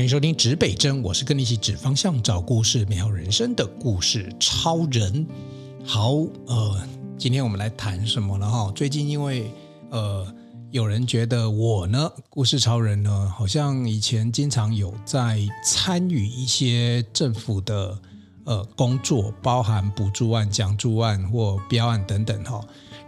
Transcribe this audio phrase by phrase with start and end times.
[0.00, 5.26] 欢迎收听指北针，我是跟你一起指方向、找故事、美好人生的故事超人。
[5.84, 6.12] 好，
[6.46, 6.88] 呃，
[7.18, 8.50] 今天我们来谈什么呢？
[8.50, 9.50] 哈，最近因为
[9.90, 10.26] 呃，
[10.70, 17.98] 有人觉得我呢，故事超人呢，好像以前经常有在参与一些政府的
[18.44, 22.58] 呃工作，包含补助案、奖助案或标案等等哈。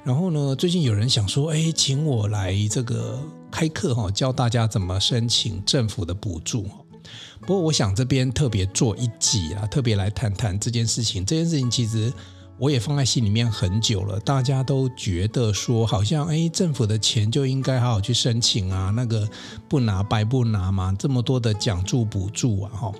[0.04, 3.18] 然后呢，最近有人想说，哎，请我来这个。
[3.54, 6.66] 开课哈，教大家怎么申请政府的补助。
[7.42, 11.27] 不过，我想这边特别做一集啊，特别来谈谈这件事情。
[11.27, 12.12] 这件事情其实
[12.56, 14.18] 我也放在心里面很久了。
[14.20, 19.28] 大家都觉得说，好像哎，政府的钱就应该好好去申请啊，那个
[19.68, 22.92] 不拿白不拿嘛，这么多的奖助补助啊，哈。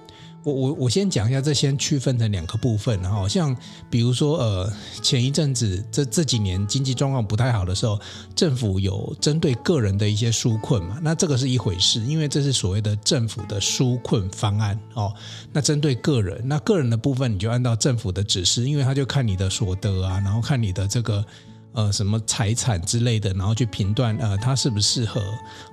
[0.45, 3.57] 我我我先讲一下，这先区分成两个部分，然后像
[3.89, 7.99] 比如说呃，前一阵子这这几年经济状况不太好的时候，
[8.35, 15.15] 政府有针对个人的一些纾困嘛，那这个是一回事，因为这是所谓的政府的纾困方案哦。
[15.53, 21.25] 那针对个人，那个人的部分你就按照政府的指示，因为他就看你的所得啊，然后看你的这个
[21.73, 25.23] 呃什么财产之类的，然后去评断呃他适不适合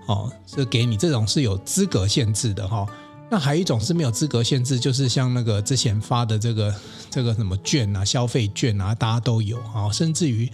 [0.05, 2.87] 哦，是给你这种是有资格限制的哈。
[3.31, 6.75] 那还有一种是没有资格限制，就是像那个之前发的这个
[7.11, 10.49] 这个什么券啊，消费券啊，大家都有啊，甚至于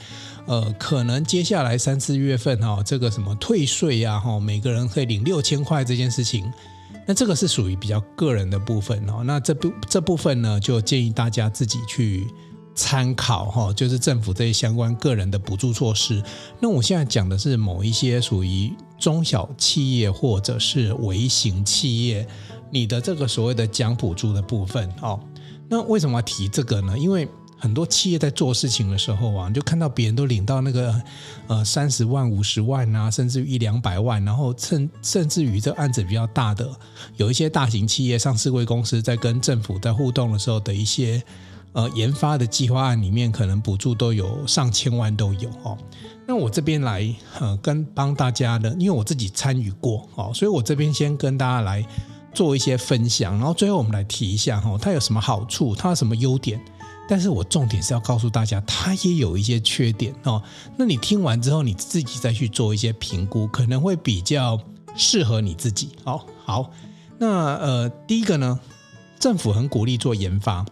[0.45, 6.51] 呃，可能接下来三四月份哈，这个什么退税呀哈，每个人可以领六千块这件事情，
[7.07, 9.23] 那这个是属于比较个人的部分哦。
[9.23, 12.27] 那这部这部分呢，就建议大家自己去
[12.75, 16.21] 参考哈，就是政府这些相关个人的补助措施。
[16.59, 22.27] 那我现在讲的是某一些属于中小企业或者是微型企业。
[22.71, 25.19] 你的这个所谓的奖补助的部分哦，
[25.69, 26.97] 那为什么要提这个呢？
[26.97, 27.27] 因为
[27.57, 31.01] 很多企业在做事情的时候啊，就看到别人都领到那个
[31.47, 36.69] 呃三十万、五十万啊，甚至于一两百万，然后甚甚至于这案子比较大的，
[37.15, 41.23] 有一些大型企业上市柜公司在跟政府在互动的时候的一些
[41.71, 45.77] 呃研发的计划案里面，可能补助都有上千万都有哦。
[46.27, 51.83] 那我这边来呃跟帮大家呢，因为我自己参与过哦，所以我这边先跟大家来。
[52.35, 56.61] 做一些分享，然后最后我们来提一下哈，它有什么好处，它有什么优点？
[57.07, 60.41] 但是我重点是要告诉大家，它也有一些缺点哦。
[60.75, 64.59] 那你听完之后，你自己再去做一些评估，可能会比较
[64.95, 65.89] 适合你自己。
[66.03, 66.71] 哦，好，
[67.17, 68.59] 那呃，第一个呢，
[69.19, 70.65] 政府很鼓励做研发。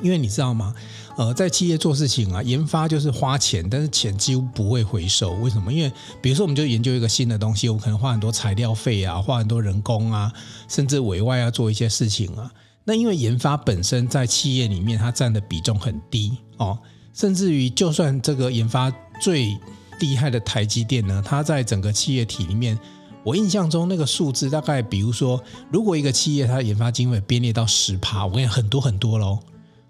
[0.00, 0.74] 因为你知道吗？
[1.16, 5.32] 呃，在企业做事情啊，研发就是花钱，但是钱几乎不会回收。
[5.34, 5.72] 为什么？
[5.72, 10.32] 因为比如说，我们就研究一个新的东西，我可能花很多材料费啊，花很多人工啊，
[10.68, 12.50] 甚至委外要做一些事情啊。
[12.84, 16.78] 那因为研发本身在企业里面它占的比重很低哦，
[17.12, 19.58] 甚至于就算这个研发最
[20.00, 22.78] 厉害的台积电呢，它在整个企业体里面，
[23.24, 25.42] 我印象中那个数字大概，比如说，
[25.72, 29.40] 如果一个企业它的研发经费编列到十趴，我跟你很多很多喽。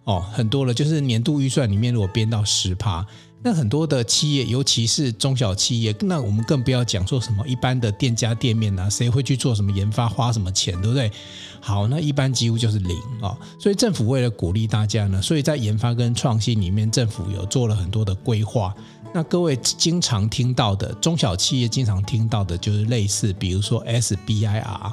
[0.09, 3.07] 哦，很多了，就是年度预算里面如果编到十趴，
[3.43, 11.13] 那很多的企业，尤其是中小企业，那我们更不要讲说什么一般的店家店面啊，谁会去做什么研发，花什么钱，对不对？
[11.61, 13.37] 好，那一般几乎就是零啊。
[13.61, 18.75] 所以政府为了鼓励大家呢，所以在研发跟创新里面，政府有做了很多的规划。
[19.13, 24.93] 那各位经常听到的中小企业经常听到的就是类似，比如说 SBIR，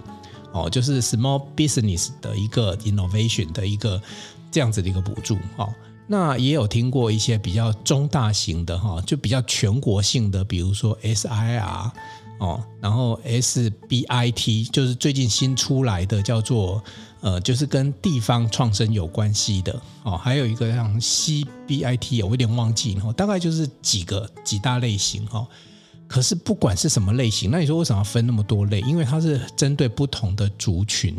[0.52, 4.02] 哦，就是 Small Business 的一个 Innovation 的一个。
[4.56, 5.70] 这样子的一个补助哦，
[6.08, 11.92] 那也有听过一些比较中大型的哈，就比较全国性的，比如说 SIR
[12.40, 16.82] 哦，然后 SBIT 就是最近新出来的，叫做
[17.20, 25.46] 呃，就是跟地方创生有关系的哦，还有一个像 CBIT，我有点忘记，大概就是几个几大类型哈。
[26.08, 28.80] 可是不管是什么类型，那你说为什么要分那么多类？
[28.80, 31.14] 因为它是针对不同的族群，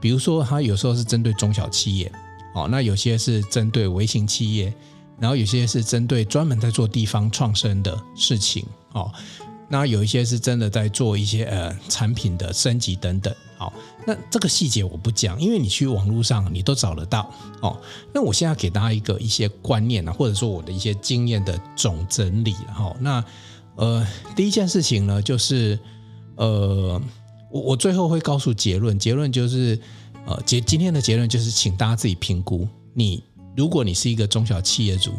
[0.00, 2.12] 比如说它有时候是针对中小企业。
[2.56, 4.72] 哦，那有些是针对微型企业，
[5.20, 8.64] 然后有些是针对专门在做地方创生的事情。
[8.94, 9.12] 哦，
[9.68, 13.34] 那有一些是真的在做一些呃产品的升级等等。
[13.58, 13.70] 好，
[14.06, 17.30] 那这个细节我不讲，因为你去网络上你都找得到。
[17.60, 17.78] 哦，
[18.14, 22.54] 那我现在给大家一个一些观念啊，或者说我的一些经验的总整理。
[22.74, 23.22] 哈，那
[23.74, 25.78] 呃第一件事情呢，就是
[26.36, 26.98] 呃
[27.50, 29.78] 我我最后会告诉结论，结论就是。
[30.26, 32.66] 呃，结今天的结论就是，请大家自己评估。
[32.94, 33.22] 你
[33.56, 35.12] 如果你是一个中小企业主，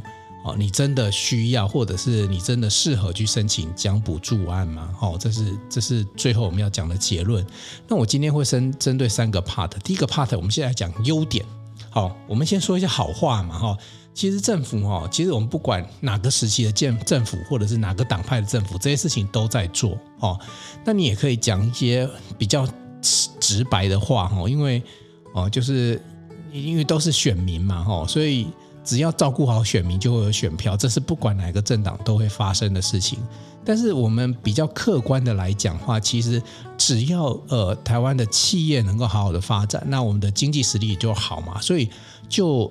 [0.43, 4.93] 哦，你真的需要，或者是你真的适合去申请奖补助案吗？
[5.01, 7.45] 哦，这是这是最后我们要讲的结论。
[7.87, 9.69] 那我今天会针针对三个 part。
[9.83, 11.45] 第一个 part，我们现在讲优点。
[11.89, 13.77] 好，我们先说一些好话嘛，哈。
[14.13, 19.97] 其实政府哈，其实我们不管哪个时期的建政府，或者是哪个党派的政府，这些事情都在做。
[20.19, 20.37] 哦，
[20.83, 22.67] 那你也可以讲一些比较。
[23.47, 24.83] 直白的话哈，因为
[25.33, 26.01] 哦，就是
[26.51, 28.47] 因为都是选民嘛哈，所以
[28.83, 33.19] 只要照顾好选民，就会有选票，这是不管哪个政党都会发生的事情。
[33.63, 36.41] 但是我们比较客观的来讲话，其实
[36.77, 41.61] 只要呃台湾的企业能够好好的发展，那我们的经济实力就好嘛。
[41.61, 41.89] 所以
[42.27, 42.69] 就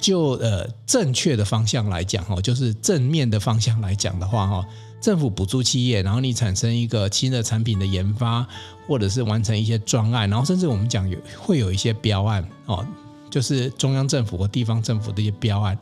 [0.00, 4.66] 就呃正确的方向来讲哈，就是正面的方向来讲的话哈，
[5.00, 8.46] 政府补助企业，然后你产生一个新的产品的研发，
[8.86, 12.86] 或者是完成一些专案，然后甚至我们讲有会有一些标案哦，
[13.30, 15.78] 就是中央政府和地方政府的一些标案。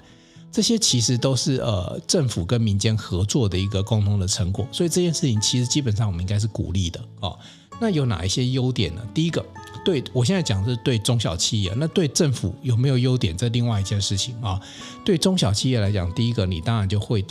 [0.50, 7.38] 这些其实都是呃政府跟民间合作的一个共同的成果，所以这件事情其实基本上我们应该是鼓励的哦。
[7.80, 9.02] 那有哪一些优点呢？
[9.12, 9.44] 第一个，
[9.84, 13.36] 对我现在讲是对中小企业，那对政府有没有优点？
[13.36, 14.58] 这另外一件事情啊。
[15.04, 17.24] 对中小企业来讲，第一个你当然就会，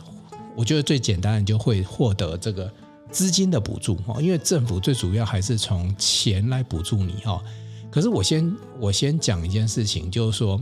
[0.57, 2.69] 我觉得最简单的就会获得这个
[3.11, 7.39] 资金的补助哈，因为政府最主要还是从钱来补助你哈。
[7.91, 10.59] 可是我先我先讲一件事情，就是说。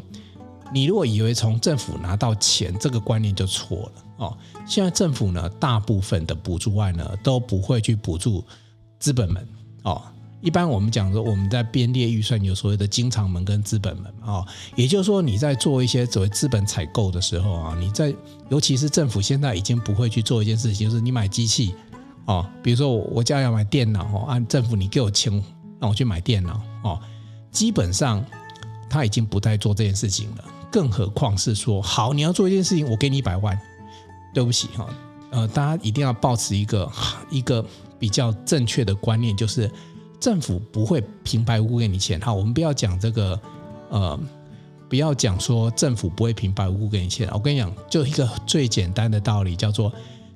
[0.73, 4.37] 你如果以为从政府拿到钱，这个观念就错了哦。
[4.67, 8.43] 现在政府呢，大部分的补助外呢都不会去补助
[8.99, 9.47] 资本们
[9.83, 10.01] 哦。
[10.45, 14.45] 一般我们讲说，我们在编列预算有所谓的经常门跟资本门哦，
[14.75, 18.13] 也就是说你在做一些所谓资本采购的时候啊，你在
[18.49, 21.73] 尤其是政府现在已经不会去做一件事情，就是你买机器
[22.25, 25.33] 哦，比如说我家要买电脑哦，按政府你给我钱
[25.79, 27.01] 让我去买电脑哦，
[27.51, 28.23] 基本上
[28.87, 30.45] 他已经不再做这件事情了。
[30.71, 33.59] 更何况是说，好，你要做一件事情，我给你一百万，
[34.31, 34.87] 对不起哈，
[35.31, 36.91] 呃，大家一定要抱持一个
[37.31, 37.65] 一个
[37.97, 39.71] 比较正确的观念，就是
[40.19, 42.19] 政府不会平白无故给你钱。
[42.21, 43.39] 好，我们不要讲这个，
[43.89, 44.19] 呃，
[44.89, 47.29] 不要讲说政府不会平白无故给你钱。
[47.31, 49.91] 我跟你讲，就一个最简单的道理，叫做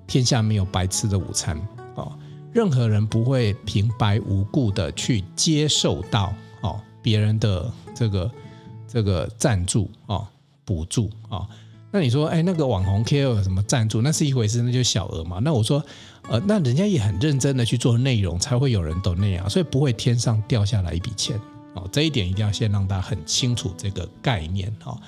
[0.08, 1.60] 天下没有白吃的午餐
[1.96, 2.12] 哦，
[2.54, 8.32] 任何人不会平白无故的去接受到哦别人的这个。
[8.92, 10.28] 这个赞助啊，
[10.66, 11.48] 补助啊，
[11.92, 15.40] 那你说，哎，那个网红 KOL 什么赞助，那是一回事，那就小额嘛。
[15.42, 15.84] 那我说，
[16.30, 21.40] 呃，那人家也很认真的去做内容，才会有人懂那样，所以不会天上掉下来一笔钱
[21.74, 21.90] 哦。
[21.92, 25.00] 这一点一定要先让大家很清楚这个概念哦。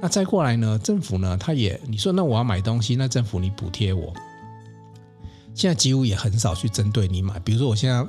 [0.00, 4.12] 那再过来呢，政府呢，他也你说，那我要买东西，那政府你补贴我，
[5.54, 8.06] 现在几乎也很少去针对你买，比如说我现在。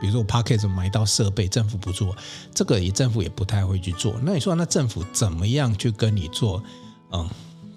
[0.00, 2.16] 比如说我 Podcast 买到设备，政府不做，
[2.54, 4.14] 这个也政府也不太会去做。
[4.22, 6.62] 那你说，那政府怎么样去跟你做？
[7.10, 7.28] 嗯，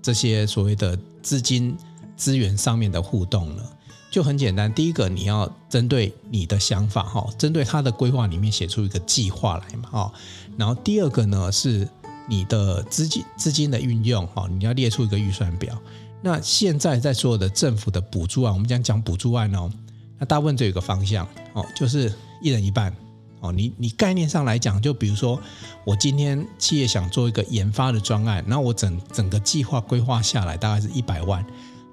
[0.01, 1.77] 这些所谓的资金
[2.15, 3.63] 资源上面的互动呢？
[4.11, 10.13] 就很简单，第一个你要针对你的想法哈，针对他的规划里面写出一个计划来嘛哈。
[10.57, 11.87] 然后第二个呢是
[12.27, 15.81] 你的资金资金的运用哈，你要列出一个预算表。
[16.21, 19.71] 那现在在所有的政府的补助案，我们讲讲补助案哦。
[20.19, 22.93] 那大部分都有一个方向哦，就是一人一半
[23.41, 23.51] 哦。
[23.51, 25.39] 你你概念上来讲，就比如说
[25.83, 31.45] 我今天企业想做一个研发的专案，那我整整个计划规划下来大概是一百万。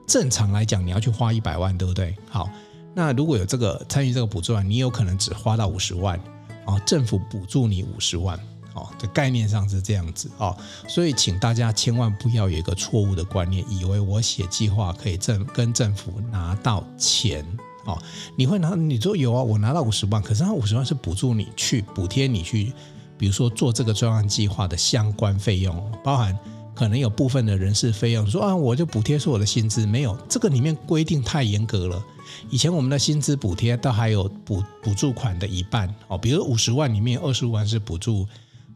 [0.07, 2.17] 正常来讲，你要去花一百万，对不对？
[2.31, 2.49] 好，
[2.95, 6.19] 那如果有这个参与这个补助案，你有可能只花到五十万
[6.65, 8.39] 哦，政府补助你五十万
[8.73, 8.89] 哦。
[8.99, 10.57] 这概念上是这样子哦，
[10.89, 17.45] 所以请大家千万不要有一个错误的观念，以为我写计划可以政跟政府拿到钱。
[17.89, 17.99] 哦，
[18.37, 18.75] 你会拿？
[18.75, 22.73] 你说有啊，我拿到五十万，可是那五十万是补助你去补贴你去，
[23.17, 26.39] 比如说做这个专案计划的相关费用，包含
[26.75, 28.31] 可能有部分的人事费用。
[28.31, 32.05] 说啊，我就补贴是我的薪资，没有这个里面规定太严格了。
[32.51, 38.27] 以前我们的薪资补贴都还有补补助款的一半哦，比如五十万里面二十五万是补助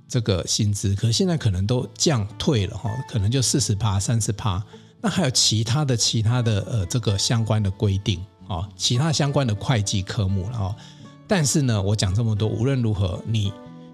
[0.09, 4.65] 这个薪资，可是现在可能都降退了哈，可能就四十趴、三十趴。
[5.03, 8.25] 那还有其他的其他的呃这个相关的规定。
[8.53, 10.77] 哦，其他相关的会计科目了哦，
[11.27, 13.51] 但是呢，我讲这么多，无论如何，你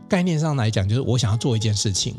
[0.09, 2.17] 概念上来讲，就是我想要做一件事情，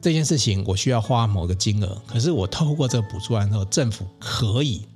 [0.00, 4.86] 这件事情我需要花某个金额，可是我透过这个补助案之后，政府可以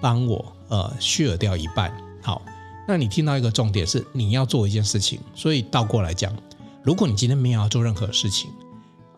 [0.00, 1.96] 帮我呃虚额掉一半。
[2.22, 2.42] 好，
[2.88, 6.34] 那你听到一个重点是你要做一件事情，所以倒过来讲，
[6.82, 8.50] 如果你今天没有要做任何事情，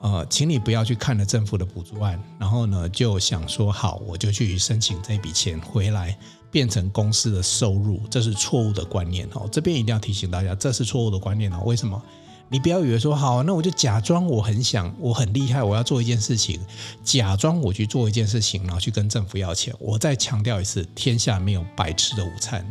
[0.01, 6.19] 呃，请你不要去看了政府的补助案，然后呢就想说好，我就去申请这笔钱回来。
[6.51, 9.49] 变成公司的收入，这是错误的观念哦。
[9.51, 11.63] 这边一定要提醒大家，这是错误的观念哦。
[11.65, 12.03] 为什么？
[12.51, 16.59] 你不要以为说好，那我就假装我很想，我很厉害，我要做一件事情，
[17.05, 19.75] 假装我去做一件事情，然后去跟政府要钱。
[19.79, 22.67] 我再强调一次，天下没有白吃的午餐，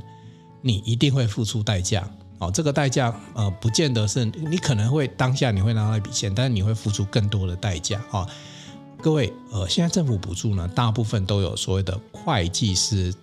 [0.63, 2.50] 你一定会付出代价哦。
[2.51, 8.27] 这个代价呃，不见得是你可能会当下你会拿到一笔钱，但是你会付出更多的代价啊。
[9.00, 13.13] 各位呃，现在政府补助呢，大部分都有所谓的会计师。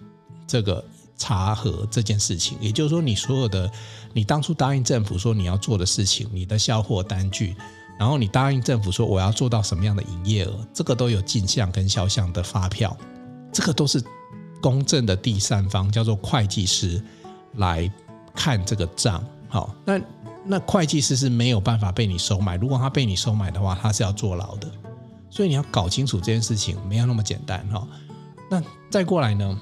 [0.46, 0.84] 这个
[1.16, 2.56] 查核这件事情。
[2.60, 3.70] 也就是说，你所有的
[4.12, 7.56] 你当初答应政府说你要做的事情，你的销货单据，
[7.98, 12.96] 然后你答应政府说我要做到什么样的营业额，这个都有进项跟销项的发票，
[13.52, 14.02] 这个都是
[14.60, 17.02] 公正的第三方，叫做会计师
[17.54, 17.90] 来
[18.34, 19.24] 看这个账。
[19.48, 20.00] 好，那
[20.44, 24.70] 那会计师是没有办法被你收买，如果他被你收买的话，他是要坐牢的。
[25.30, 27.86] 所以你要搞清楚这件事情，没有那么简单哈。
[28.50, 29.58] 那再过来呢？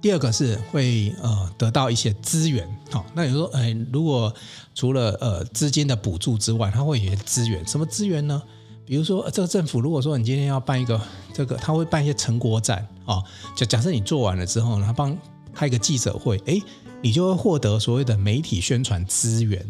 [0.00, 4.32] 第二个是会呃得到一些资源，好，那有时候哎，如果
[4.74, 8.42] 除了呃资金的补助之外，它会有些资源，什么资源呢？
[8.86, 11.00] 比如说这个政府，如果说你今天要办一个
[11.32, 13.22] 这个，他会办一些成果展啊，
[13.54, 15.16] 就假设你做完了之后呢，他帮
[15.54, 16.60] 开一个记者会，哎，
[17.02, 19.64] 你就会获得所谓的媒体宣传资源。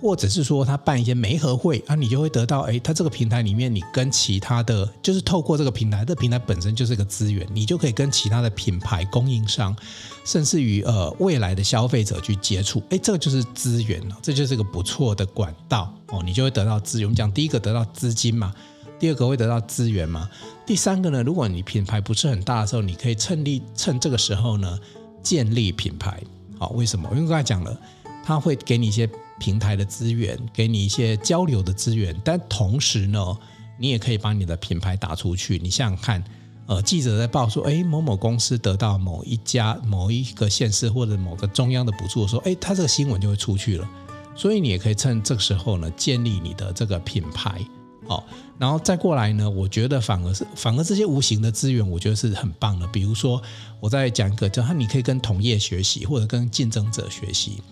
[0.00, 9.76] 或者是说他办一些媒合会啊，你就会得到哎，他这个平台里面，你跟其他的，就是透过这个平台，这个平台本身就是一个资源，你就可以跟其他的品牌供应商，
[10.24, 17.06] 甚至于呃未来的消费者去接触，哎，这个就是资源了，这就是个不错的管道哦，你就会得到资源。
[17.06, 18.54] 我们讲第一个得到资金嘛，
[18.98, 20.28] 第二个会得到资源嘛，
[20.66, 24.78] 第三个呢，如果你品牌不是很大的时候，你可以趁力趁这个时候呢
[25.22, 26.22] 建立品牌。
[26.58, 27.08] 好，为什么？
[27.14, 27.80] 因为刚才讲了，
[28.22, 29.08] 他会给你一些。
[29.40, 33.38] 平台的资源，给你一些交流的资源，但同时呢，
[33.78, 35.58] 你也可以把你的品牌打出去。
[35.62, 36.22] 你想想看，
[36.66, 43.88] 呃，记者在报说，哎，某某公司得到某一家、某一个县市或者某个中央的补助，说，哎，他这个新闻就会出去了。
[44.36, 47.64] 所以你也可以趁这个时候呢，建立你的这个品牌，
[48.08, 48.22] 哦，
[48.58, 52.86] 然后再过来呢，我觉得反而是反而这些无形的资源，我觉得是很棒的。
[52.88, 53.40] 比如说，
[53.80, 57.62] 我再讲一个，叫他你可以跟同业学习，或者跟竞争者学习。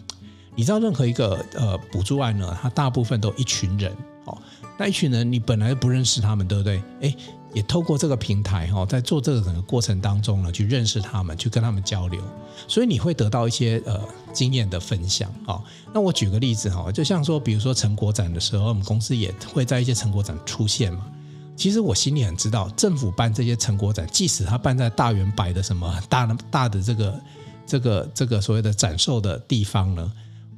[0.59, 4.37] 你知道任何一个呃补助案呢，它大部分都一群人，哦，
[4.77, 6.83] 那一群人你本来不认识他们，对不对？
[6.99, 7.17] 诶，
[7.55, 12.21] 也透过这个平台哈，在做这个整个过程当中呢，去认识他们，去跟他们交流，
[12.67, 14.01] 所以你会得到一些呃
[14.33, 15.63] 经验的分享啊。
[15.95, 21.07] 那我举个例子哈，就像说，比如说成果展的时候，我们公司也会在一些成果展出现嘛。
[21.55, 27.21] 其实我心里很知道，政府办这些成果展，即使他办在大远百的什么大的大的这个
[27.65, 30.13] 这个这个所谓的展售的地方呢。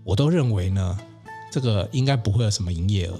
[0.04, 0.98] 我都认为呢，
[1.50, 3.18] 这个应该不会有什么营业额，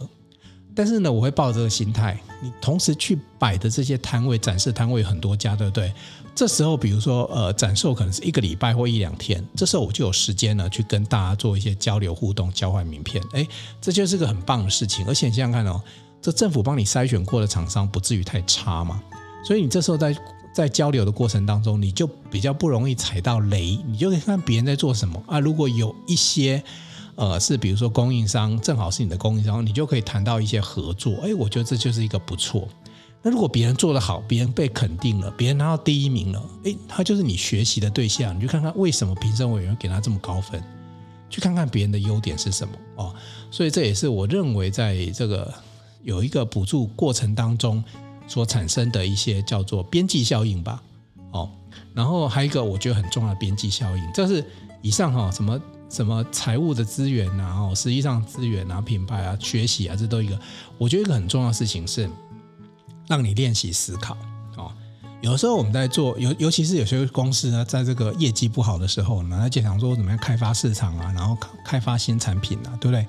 [0.75, 2.19] 但是呢，我会抱这个心态。
[2.43, 5.93] 你同时去摆的这些摊位，展示摊位很多家，对不对？
[6.35, 13.23] 这时候，比如说呃，展售可能是一个礼拜或一两天，这时候我就有时间呢，去跟大家做一些交流互动、交换名片。
[13.33, 13.47] 哎，
[13.81, 15.07] 这就是个很棒的事情。
[15.07, 15.83] 而且你想想看哦，
[16.23, 19.03] 这政府帮你筛选过的厂商，不至于太差嘛。
[19.45, 20.17] 所以你这时候在
[20.53, 25.39] 在交流的过程当中，你就比较不容易踩到雷，你就可以看别人在做什么啊。
[25.39, 26.63] 如果有一些
[27.15, 31.15] 呃是比如说供应商，正好是你的供应商，你就可以谈到一些合作。
[31.23, 32.69] 哎，我觉得这就是一个不错。
[33.23, 38.35] 那如果别人做得好，别人被肯定了，别人拿到第一名了，哎，他就是你学习的对象。
[38.37, 40.63] 你去看看为什么评审委员给他这么高分，
[41.29, 43.15] 去看看别人的优点是什么哦。
[43.51, 45.53] 所以这也是我认为在这个
[46.03, 47.85] 有一个补助过程当中。
[48.31, 50.81] 所产生的一些叫做边际效应吧，
[51.33, 51.51] 哦，
[51.93, 54.45] 然后还有一个我觉得很重要的边际效应，这是
[54.83, 55.61] 以上哈什么
[55.91, 60.39] 什么财务的资源呐，哦，实际上资源啊、品牌啊、学习啊，这都一个，
[60.79, 62.09] 我觉得一个很重要的事情是
[63.09, 64.17] 让你练习思考
[64.57, 64.71] 哦。
[65.21, 73.05] 有时候我们在做，尤尤其是有些公司呢，在这个业绩不好的时候呢，他就想说怎么样开发市场啊，然后开发新产品啊，对不对？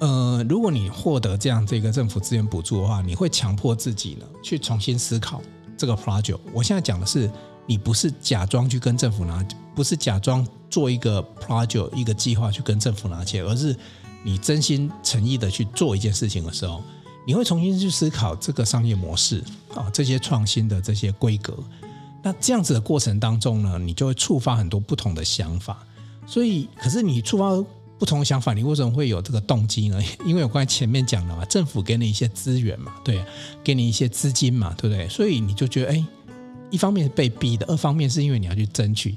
[0.00, 5.42] 呃，如果你获得这样这个政府资源补助的话，你会强迫自己呢去重新思考
[5.76, 6.38] 这个 project。
[6.54, 7.30] 我现在讲的是，
[7.66, 13.76] 你不是假装去跟政府拿，不是假装做一个 project 一个计划去跟政府拿钱，而是
[14.24, 16.82] 你真心诚意的去做一件事情的时候，
[17.26, 21.54] 你会重新去思考这个商业模式啊，这些创新的这些规格。
[22.22, 25.86] 那这样子的过程当中呢，你就会触发很多不同的想法。
[26.26, 27.62] 所以，可是你触发。
[28.00, 30.02] 不同的想法，你为什么会有这个动机呢？
[30.24, 33.22] 因为我刚才前面讲了嘛，政府给你一些资源嘛，对，
[33.62, 35.06] 给你一些资金嘛，对不对？
[35.10, 36.04] 所以你就觉得，哎，
[36.70, 39.14] 一方面是被逼的，二方面是因为你要去争取。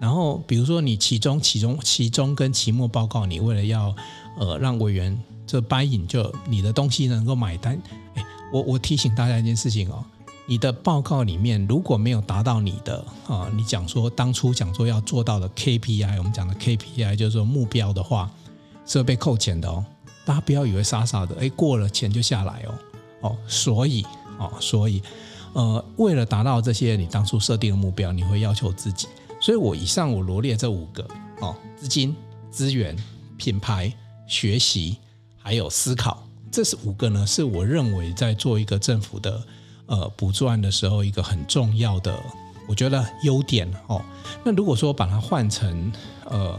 [0.00, 3.94] 然后，比如说你期中、期中、期中跟期末报告，你为了要
[4.36, 7.80] 呃让委员这 buy in，就你的东西能够买单。
[8.14, 10.04] 哎，我我提醒大家一件事情哦。
[10.46, 18.30] 你的报告里面如果没有达到你的啊，你讲说当初讲说要做到的 KPI，我们讲的 KPI 就是说目标的话，
[18.84, 19.82] 是会被扣钱的哦。
[20.26, 22.74] 大家不要以为傻傻的，哎，过了钱就下来哦。
[23.22, 24.04] 哦，所以
[24.38, 25.02] 哦，所以
[25.54, 29.08] 呃，为了达到这些你当初设定的目标，你会要求自己。
[29.40, 31.06] 所以我以上我罗列这五个
[31.40, 32.14] 哦，资金、
[32.50, 32.94] 资源、
[33.38, 33.90] 品牌、
[34.26, 34.98] 学习
[35.38, 39.42] 还有思考，这是五个呢，是我认为在做一个政府的。
[39.86, 42.18] 呃，补助案的时候，一个很重要的
[42.66, 44.02] 我觉得优点哦。
[44.42, 45.92] 那如果说把它换成
[46.24, 46.58] 呃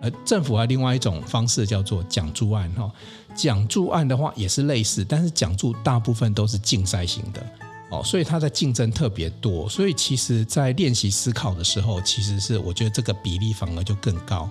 [0.00, 2.90] 呃政府还有另外一种方式叫做奖助案哈，
[3.34, 7.46] 奖助案的话也是类似，但是奖助大部分都是竞赛型的
[7.90, 14.50] 哦，所以它的竞争特别多，所以其实在练习思考的时候，其实是我觉得这个比例反而就更高。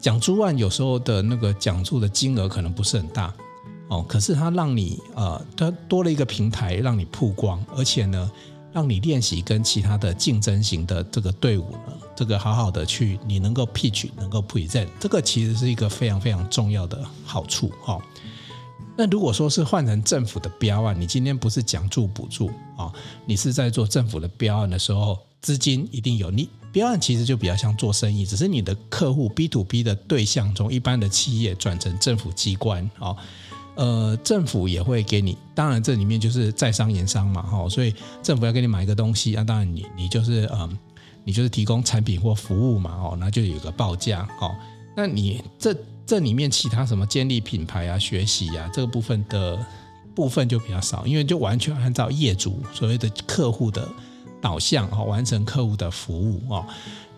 [0.00, 3.32] 奖助案有时候的那个奖助的金额可能不是很大
[3.88, 8.30] 哦，可是它让你呃，它多了一个平台让你曝光，而且呢。
[8.74, 18.02] 让你练习跟其他的竞争型的这个队伍呢，这个好好的去，你能够 pitch，能够 present，这个其实是一个非常非常重要的好处哈。
[18.96, 22.92] 那如果说是换成政府的标案，你今天不是奖助补助啊，
[23.24, 26.28] 你是在做政府的标案的时候，资金一定有。
[26.32, 33.14] 你标案其实就比较像做生意，只是你的客户 B to B 的对象从一般的企业转成政府机关啊。
[33.76, 40.78] 呃，政府也会给你，当然这里面就是在商言商嘛，哈，所以政府要给你买一个东西啊，当然你你就是嗯，
[41.24, 44.54] 你就是提供产品或服务嘛，哦，那就有个报价，哦，
[44.96, 45.76] 那你这
[46.06, 49.58] 这里面其他什么建立品牌啊、学习啊这个部分的
[50.14, 53.88] 部分就比较少，因为就完全按照业主所谓的客户的
[54.40, 56.64] 导向哦，完成客户的服务哦，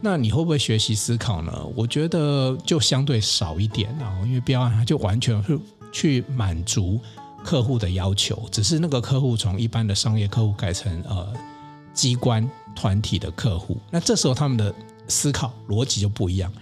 [0.00, 1.52] 那你会不会学习思考呢？
[1.74, 5.60] 我觉得就相对少一点啊，因为标案它就完全是。
[5.92, 7.00] 去满足
[7.44, 11.32] 客户的要求，只是那个客户从一般的商业客户改成呃
[11.94, 14.74] 机关团体的客户，那这时候他们的
[15.08, 16.52] 思考逻辑就不一样。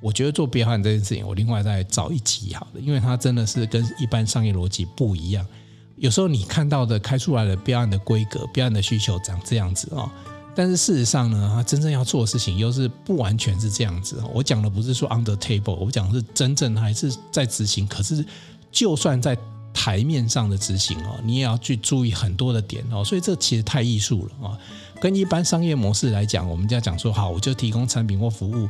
[0.00, 5.46] 我觉得做标案这件事情，我另外再找一集好了，因为它真的是跟一般商业逻辑不一样。
[5.96, 10.12] 有时候你看到的开出来的标案的规格、标案的需求长这样子啊。
[10.56, 14.22] 但是事实上呢，他真正要做的事情又是不完全是这样子。
[14.32, 17.86] 我讲的不是说 under table，我讲的是真正还是在执行。
[17.88, 18.24] 可是
[18.74, 19.38] 就算在
[19.72, 23.04] 台面上的执行哦，你也要去注意很多的点哦。
[23.04, 24.58] 所以这其实太艺术了啊。
[25.00, 28.68] 跟一般商业模式来讲，我们就要讲说好，我就提供产品或服务，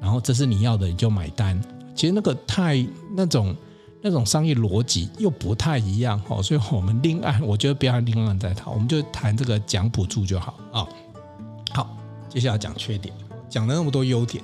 [0.00, 1.58] 然后这是你要的，你就买单。
[1.94, 3.56] 其实那个太那种
[4.02, 6.42] 那种商业逻辑又不太一样哦。
[6.42, 10.86] 所以我们另案，我觉得不要另案再谈，我们就谈这个奖补助就好啊。
[11.70, 11.96] 好，
[12.28, 13.14] 接下来讲缺点，
[13.48, 14.42] 讲了那么多优点，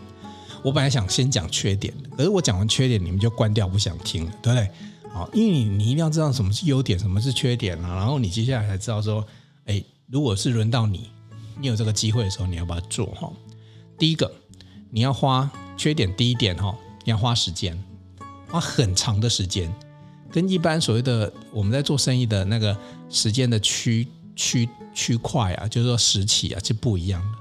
[0.63, 4.71] 我本来想先讲缺点，可是我讲完缺点，你们就关掉不想听了，对不对？
[5.14, 9.25] 啊，因为你你一定要知道什么是优点，什么是缺点啊，然后你接下来才知道说，
[9.66, 11.11] 哎，如果是轮到你，
[11.61, 13.31] 你有这个机会的时候，你要不要做哈？
[13.98, 14.31] 第一个，
[14.90, 17.77] 你要花缺点第一点哈，你要花时间，
[18.48, 19.72] 花很长的时间，
[20.31, 22.77] 跟一般所谓的我们在做生意的那个
[23.09, 24.68] 时间的区区。
[24.94, 27.38] 区块啊，就是说时期啊，是不一样的。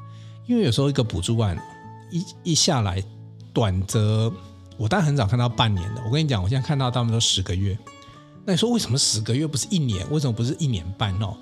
[0.47, 1.61] 因为有时候一个补助案
[2.09, 3.03] 一一下来，
[3.51, 4.31] 短则
[4.81, 6.01] 我当然很少看到半年的。
[6.03, 7.77] 我跟你讲，我现在看到他们都十个月。
[8.43, 10.09] 那你说为什么十个月不是一年？
[10.09, 11.37] 为什么不是一年半哦？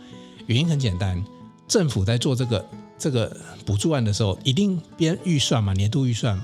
[0.48, 1.24] 原因很简单，
[1.66, 3.34] 政府在做这个这个
[3.66, 6.44] 补助案的时候，一定编预算嘛，年度预算嘛。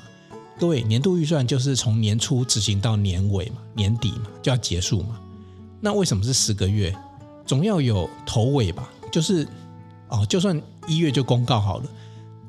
[0.58, 5.20] 各位，年度预算就是从年初执行到年尾嘛，年底嘛就要结束嘛。
[5.82, 6.96] 那为什么是十个月？
[7.46, 8.90] 总要有头尾吧？
[9.12, 9.46] 就是，
[10.08, 11.86] 哦，就算一月就公告好了，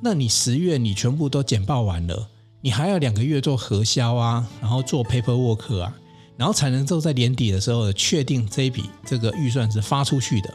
[0.00, 2.28] 那你十月你全部都简报完了，
[2.60, 5.94] 你还要两个月做核销啊，然后做 paperwork 啊，
[6.36, 10.52] 然后才能够在年底的时候确定这一笔这个预算是发出去的，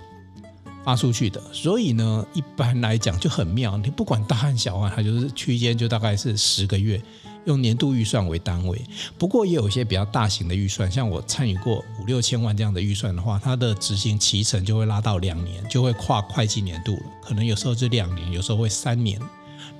[0.83, 1.41] 发出去的。
[1.53, 7.01] 所以呢，一般来讲就很妙，你不管大案小案，它就是区间就大概是十个月。
[7.45, 8.79] 用年度预算为单位，
[9.17, 17.03] 不过也有一些比较大型的预算，像我参与过五六千万这样的预算的话，它的执行期程就会拉到两年，就会跨会计年度了。
[17.23, 19.19] 可能有时候是两年，有时候会三年，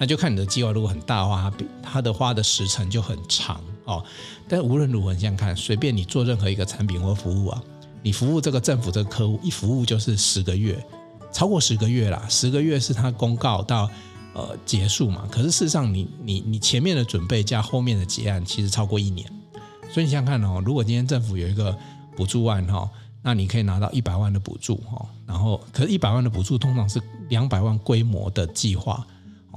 [0.01, 4.03] 那就看你的计划如果很大的话，它的花的时程就很长哦。
[4.49, 7.61] 但无论如何，你想看，随便你做任何一个产品或服务啊，
[8.01, 10.83] 你服务这个政府这个客户，一服务就是十个月，
[11.31, 13.87] 超过十个月啦，十个月是他公告到。
[14.33, 15.27] 呃，结束嘛？
[15.29, 19.29] 可是事实上你，你你前面的准备加后面的结案，其实超过一年。
[19.91, 21.77] 所以你想想看哦，如果今天政府有一个
[22.15, 22.89] 补助案哈，
[23.21, 25.05] 那你可以拿到一百万的补助哈。
[25.25, 29.05] 然后，可是一百万的补助通常是两百万规模的计划。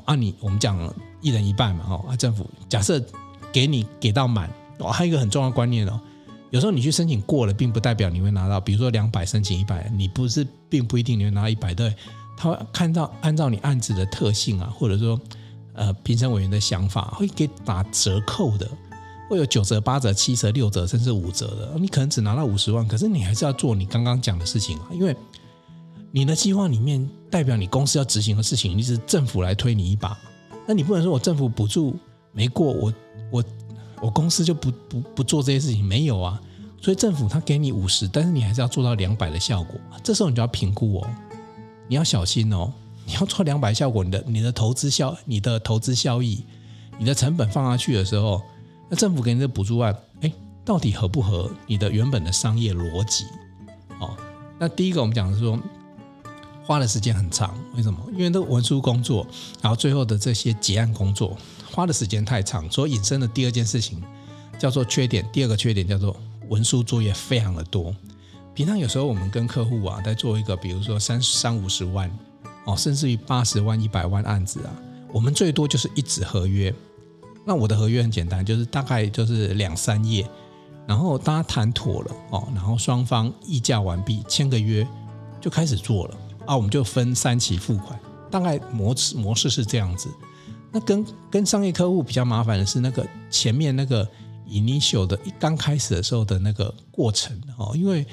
[0.07, 0.79] 按你我们讲
[1.21, 2.05] 一人一半嘛哈。
[2.09, 3.03] 啊，政府假设
[3.53, 6.01] 给你给到满哦，还有一个很重要的观念哦，
[6.51, 8.61] 有时候你去申请过了，并不代表你会拿到。
[8.61, 11.95] 比如说两百申请一百，你不是并不一定你会拿到一百对。
[12.37, 15.19] 他会看到按照你案子的特性啊，或者说
[15.73, 18.69] 呃评审委员的想法，会给打折扣的，
[19.31, 21.79] 会有九折、八折、七折、六折，甚至五折的。
[21.79, 25.17] 你可能只拿到五十万，可是你还是要做你刚刚讲的事情啊，因为
[26.17, 30.17] 你的计划里面代表你公司要执行的事情，你是政府来推你一把，
[30.65, 31.97] 那你不能说我政府补助
[32.31, 32.95] 没过，我
[33.33, 33.45] 我
[34.01, 36.41] 我公司就不不不做这些事情，没有啊。
[36.81, 39.75] 所以政府他给你五十，但是你还是要做到两百的效果，
[40.05, 41.11] 这时候你就要评估哦。
[41.89, 42.73] 你要小心哦，
[43.05, 46.45] 你要做两百效果，你的你的投资效你的投资效益，
[46.97, 48.41] 你的成本放下去的时候，
[48.89, 50.33] 那政府给你的补助案，哎，
[50.65, 53.25] 到底合不合你的原本的商业逻辑？
[53.99, 54.17] 哦，
[54.61, 55.59] 那第一个我们讲的是说，
[56.67, 57.99] 花的时间很长，为什么？
[58.13, 59.27] 因为这个文书工作，
[59.61, 61.37] 然后最后的这些结案工作，
[61.71, 64.03] 花的时间太长，所以引申的第二件事情
[64.59, 65.29] 叫做缺点。
[65.31, 66.17] 第二个缺点叫做
[66.49, 67.95] 文书作业非常的多。
[68.55, 72.11] 平常有时候我们跟客户啊，在做一个，比如说三三五十万
[72.65, 74.73] 哦，甚至于八十万、一百万案子啊，
[75.13, 76.75] 我们最多就是一纸合约。
[77.45, 80.27] 那我的合约很简单，就是大概就是两三页，
[80.87, 84.87] 然后大家谈妥了哦，然后双方议价完毕，签个约
[85.43, 86.17] 就开始做了。
[86.47, 87.99] 啊，我们就分三期付款，
[88.31, 90.09] 大概模式模式是这样子。
[90.73, 94.09] 那跟跟商业客户比较麻烦的是那个前面那个
[94.49, 98.05] initial 的刚开始的时候的那个过程哦，因为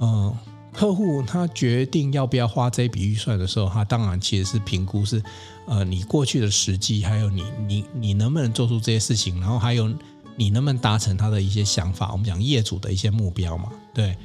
[0.00, 0.36] 嗯，
[0.72, 5.22] 客户他决定要不要花这笔预算的时候，他当然其实是评估是
[5.66, 9.88] 呃你过去的实际，还有你你你能不能做出这些事情，然后还有
[10.36, 12.10] 你能不能达成他的一些想法。
[12.10, 14.16] 我们讲业主的一些目标嘛，对，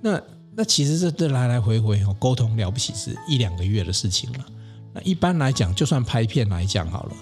[0.00, 0.20] 那。
[0.58, 4.44] 那其实这这来来回回哦，沟通了不起是一两个月的事情了。
[4.92, 7.12] 那一般来讲，就算拍片来讲好了，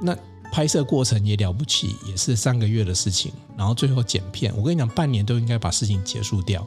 [0.00, 0.16] 那
[0.52, 3.32] 拍摄过程也了不起，也是三个月的事情。
[3.56, 6.64] 然后最后剪片，我跟你讲，半年都应该把事情结束掉。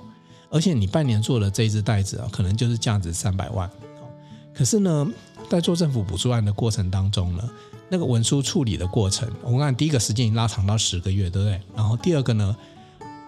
[0.49, 3.69] 而且你半年做的这一只袋子啊，可能就是价值三百万。
[4.53, 5.10] 可是呢，
[5.49, 7.49] 在做政府补助案的过程当中呢，
[7.88, 11.62] 那个文书处理的过程，我看第一个时间已经拉长到十个月，对不对？
[11.73, 12.53] 然后第二个呢？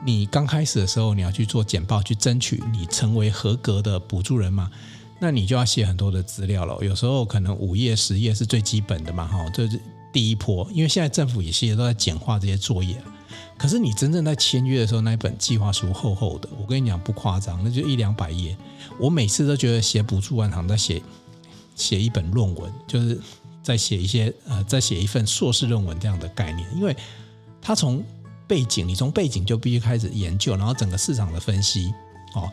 [0.03, 4.71] 你刚开始的时候，你要去做简报，去争取你成为合格的补助人嘛？
[5.19, 6.77] 那你就要写很多的资料了。
[6.83, 9.79] 有时候可能五页、十页是最基本的嘛，哈，这是
[10.11, 10.67] 第一波。
[10.73, 12.99] 因为现在政府也是都在简化这些作业。
[13.57, 18.57] 可是你真正在签约的时候，那一本计划书厚厚的，我跟你讲不夸张，那就一两百页。
[18.99, 20.99] 我每次都觉得写补助案好像在写
[21.75, 23.21] 写一本论文，就是
[23.61, 26.97] 在写一些呃，在写一份硕士论文这样的概念，因为
[27.61, 28.03] 他从
[28.51, 31.93] 背景，你从背景就必须开始研究，然后整个市场的分析，
[32.35, 32.51] 哦，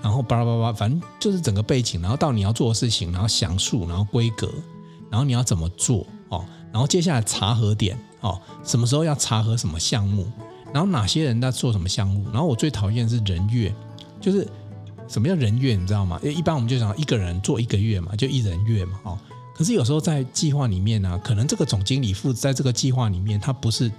[0.00, 4.48] 然后巴拉巴拉，反正就是整个背景，然后到你要做的事情，然后详述，然后规格，
[5.10, 10.24] 然后你要怎么做，哦，然后接下来查核点，哦，什么时候要查核什么项目，
[10.72, 13.74] 然后哪些人在做什么项目，然后我最讨厌的是人月，
[14.20, 14.46] 就是
[15.08, 16.20] 什么叫人月，你知道吗？
[16.22, 19.18] 因为一般我们就讲一个人做一个月嘛，就一人月嘛，哦，
[19.52, 23.90] 可是有时候在计划里面呢、可能这个总经理负责在这个计划里面，他不是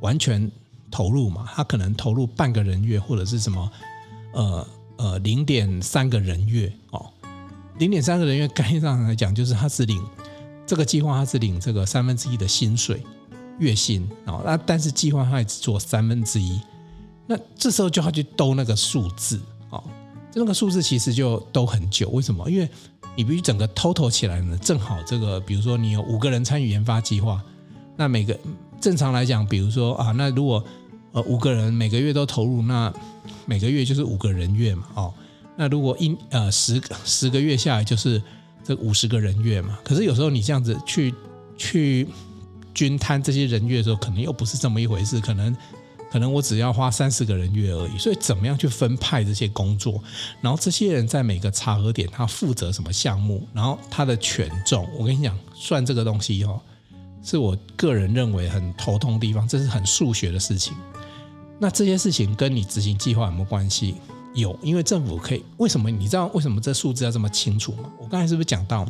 [0.00, 0.52] 完全。
[0.90, 3.70] 投入嘛，他可能投入半个人月或者是什么，
[4.32, 7.06] 呃呃零点三个人月哦，
[7.78, 10.02] 零点三个人月概念上来讲，就是他是领
[10.66, 13.02] 这个计划，他是领这个三分之一的薪水
[13.58, 16.60] 月薪哦，那但是计划他也只做三分之一，
[17.26, 19.82] 那这时候就要去兜那个数字哦，
[20.30, 22.50] 这个数字其实就兜很久，为什么？
[22.50, 22.68] 因为
[23.16, 27.42] 你必须整个 total 起来呢，正好这个，比如说你有五个人参与研发计划，
[27.96, 28.38] 那每个。
[28.80, 30.64] 正常来讲，比如说啊，那如果
[31.22, 32.92] 五个人每个月都投入，那
[33.46, 35.14] 每个月就是五个人月嘛，哦，
[35.56, 38.22] 那如果一呃十十个月下来就是
[38.64, 39.78] 这五十个人月嘛。
[39.84, 41.14] 可是有时候你这样子去
[41.56, 42.06] 去
[42.74, 45.56] 均摊这些人月的时候，可能又不是这么一回事，可能
[46.10, 47.98] 可能我只要花三十个人月而已。
[47.98, 50.02] 所以怎么样去分派这些工作，
[50.40, 56.60] 然后这些人在每个查核点他负责什么项目，然后他的权重，我跟你讲，算这个东西哦。
[57.20, 60.72] 是我个人认为很头痛的地方，这是很数学的事情。
[61.58, 63.96] 那这些事情跟你执行计划有没有关系？
[64.34, 65.44] 有，因为政府可以。
[65.56, 65.90] 为什么？
[65.90, 67.90] 你知道为什么这数字要这么清楚吗？
[67.98, 68.86] 我刚才是不是讲到，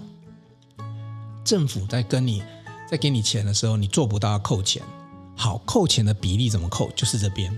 [1.45, 2.43] 政府在跟你
[2.91, 4.83] 在给你钱的时候，你做不到要扣钱。
[5.37, 6.91] 好，扣钱的比例怎么扣？
[6.95, 7.57] 就是这边。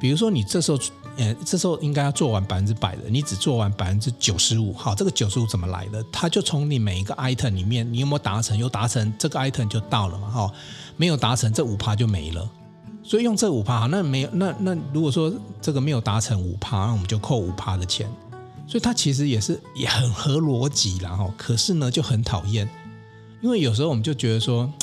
[0.00, 0.78] 比如说你这时候。
[1.18, 4.72] 呃，这时候应该要做完百分之百的，你只做完百分之九十五。
[4.72, 6.02] 好，这个九十五怎么来的？
[6.10, 8.56] 它就从你每一个 item 里面，你有没有达成？
[8.56, 10.30] 有达成，这个 item 就到了嘛。
[10.30, 10.50] 哈，
[10.96, 12.48] 没有达成，这五趴就没了。
[13.02, 18.08] 所以用这五趴，那没有，那那如果说这个没有达成五趴，那我们就扣五趴的钱。
[18.66, 21.10] 所以它其实也是也很合逻辑啦。
[21.10, 22.68] 哈，可是呢就很讨厌，
[23.40, 24.70] 因为有时候我们就觉得说。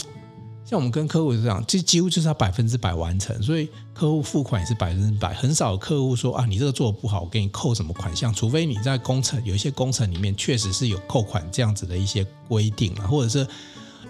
[0.65, 5.33] 像我们跟客户这样，这几乎就是要百分之百完成，所以客户付款也是百分之百。
[5.33, 8.31] 很少客户说啊，你这个做的不好，我给你扣什么款项？
[8.31, 13.47] 除非你在工程有一些工程里面确实是有扣款这样子的一些规定啊，或者是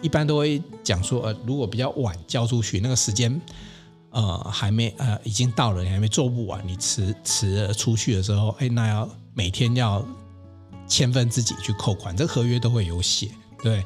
[0.01, 3.39] 一般都会讲说，呃，如果比较晚交出去，那个时间
[4.11, 10.05] 呃还没呃已经到了，你还没做不完，你迟迟了出去的时候，哎，那要每天要
[10.87, 13.29] 千分之几去扣款，这个合约都会有写，
[13.63, 13.83] 对。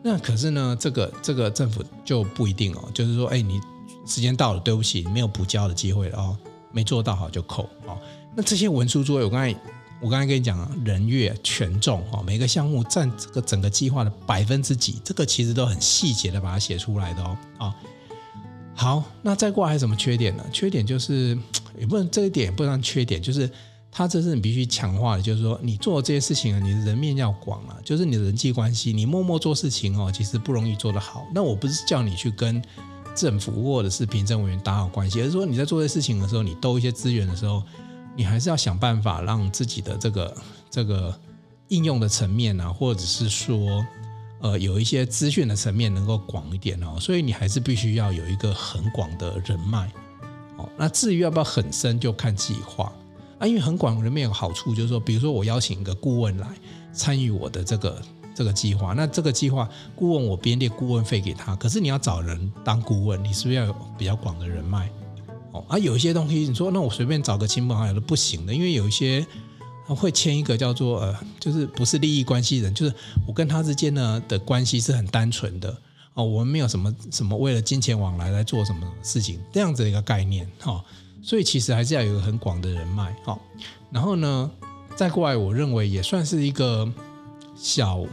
[0.00, 3.60] 那可是呢，这个这个政府就不一定哦，就是说，哎，你
[4.06, 6.38] 时间到了，对不起，你没有补交的机会了哦，
[6.70, 7.98] 没做到好就扣哦。
[8.36, 9.60] 那这些文书作业，我刚才
[10.00, 17.36] 我刚才跟你讲，人月权重哦，每个项目占这个整个计划的百分之几，这个其实都很细节的把它写出来的哦。
[17.58, 17.74] 啊，
[18.78, 20.44] 好，那再过来还有什么缺点呢？
[20.52, 21.36] 缺点就是
[21.76, 23.50] 也不能这一点也不能缺点，就是
[23.90, 31.26] 它这是你必须强化的，就是说你做这些事情啊，你的人面要广啊，就是你的人际关系，你默默做事情哦，其实不容易做得好。
[31.34, 32.62] 那我不是叫你去跟
[33.16, 37.62] 政府或者是行政委员打好关系，而是说你在做这些事情的时候，你兜一些资源的时候。
[38.16, 40.36] 你还是要想办法让自己的这个
[40.68, 41.16] 这个
[41.68, 43.86] 应用的层面啊，或者是说，
[44.40, 46.96] 呃，有一些资讯的层面能够广一点哦。
[47.00, 49.90] 所以你还是必须要有一个很广的人脉
[50.56, 50.68] 哦。
[50.76, 52.92] 那至于要不要很深，就看计划
[53.38, 53.46] 啊。
[53.46, 56.46] 因为很广人脉有好处，就是说，比如说我邀请一个顾问来
[56.92, 58.02] 参与我的这个
[58.34, 64.88] 这个计划，那这个计划顾问我编列顾问费给他，可是你要找人当顾问，你是不是要有比较广的人脉？
[65.50, 69.26] 哦，啊，有一些东西，你说那我随便找个亲朋好友都不行的，因为有一些
[69.94, 72.94] 会签一个叫做呃，就是不是利益关系人，就是
[73.26, 75.76] 我跟他之间呢的关系是很单纯的
[76.14, 80.84] 哦，我们没有什么什么为了金钱往来来做什么事情这样子的一个概念哈、
[81.22, 83.38] 所以其实还是要有一个很广的人脉哈、
[83.90, 84.50] 然后呢，
[84.96, 86.90] 再过来，我认为也算是一个
[87.56, 88.04] 小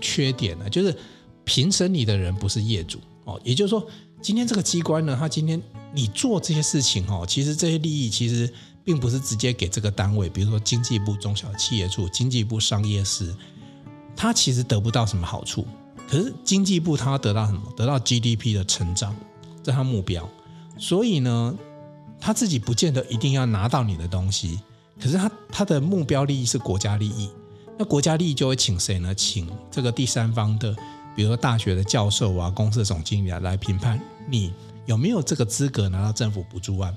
[0.00, 0.96] 缺点呢，就是
[1.44, 3.86] 评审你的人不是业主哦，也就是说，
[4.20, 5.60] 今天这个机关呢，他今天。
[5.94, 8.50] 你做这些事情哦，其实这些利益其实
[8.84, 13.36] 并不是直接给这个单位，比如说经济部中小企业处、经济部商业司，
[14.16, 15.66] 他其实得不到什么好处。
[16.08, 17.62] 可是经济部他要得到什么？
[17.76, 19.16] 得到 GDP 的成长，
[19.62, 20.28] 这他目标。
[20.78, 21.56] 所以呢，
[22.20, 24.60] 他自己不见得一定要拿到你的东西，
[25.00, 27.30] 可是他他的目标利益是国家利益。
[27.78, 29.14] 那国家利益就会请谁呢？
[29.14, 30.74] 请这个第三方的，
[31.16, 34.52] 比如说大学的教授啊、公司的总经理啊来评判你。
[34.84, 36.94] 有没有这个资格拿到政府补助案？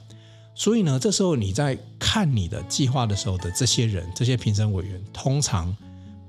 [0.58, 5.76] 所以呢，这时候你在看你的计划的时候的这些人，这些评审委员，通常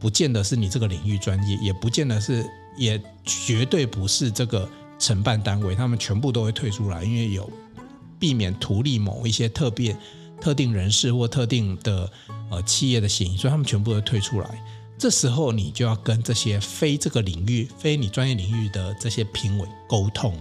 [0.01, 2.45] 不见得是你这个领域专业，也不见得是，
[2.77, 7.49] 也绝对不是这个承办单位，他们全部都会退出来，因为有
[8.19, 9.97] 避免图利某一些特别
[10.41, 12.11] 特定人士或特定的
[12.51, 14.65] 呃企业的嫌疑，所以他们全部都退出来。
[14.99, 20.35] 这时候你就要跟这些非这个领域、非你专业领域的这些评委沟通。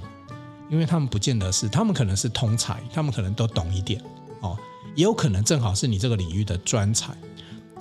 [0.69, 4.01] 因为他们不见得是，他们可能是通才，他们可能都懂一点
[4.41, 4.58] 哦，
[4.95, 7.15] 也有可能正好是你这个领域的专才，